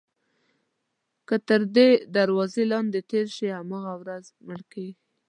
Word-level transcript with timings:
که 1.27 1.35
تر 1.47 1.61
دې 1.75 1.87
دروازې 2.15 2.63
لاندې 2.71 2.99
تېر 3.11 3.27
شي 3.35 3.47
هماغه 3.57 3.93
ورځ 4.01 4.25
مړ 4.45 4.59
کېږي. 4.71 4.95